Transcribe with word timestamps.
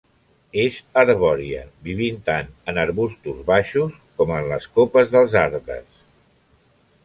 És 0.61 0.77
arbòria, 1.01 1.59
vivint 1.89 2.17
tant 2.31 2.49
en 2.73 2.81
arbustos 2.85 3.45
baixos 3.53 4.01
com 4.23 4.35
en 4.41 4.51
les 4.55 4.69
copes 4.79 5.15
dels 5.17 5.41
arbres. 5.47 6.05